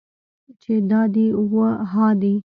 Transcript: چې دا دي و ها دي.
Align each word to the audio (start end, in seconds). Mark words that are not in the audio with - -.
چې 0.61 0.73
دا 0.89 1.01
دي 1.13 1.25
و 1.51 1.53
ها 1.91 2.07
دي. 2.21 2.33